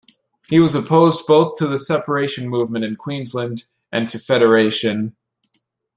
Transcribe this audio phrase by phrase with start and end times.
[0.47, 5.15] He was opposed both to the separation movement in Queensland and to federation.